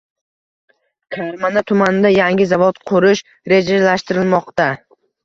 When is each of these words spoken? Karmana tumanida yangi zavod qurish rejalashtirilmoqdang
Karmana 1.15 1.61
tumanida 1.71 2.11
yangi 2.19 2.47
zavod 2.53 2.79
qurish 2.93 3.21
rejalashtirilmoqdang 3.55 4.81